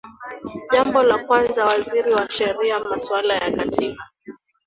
[0.71, 4.03] jambo la kwanza waziri wa sheria masuala ya katiba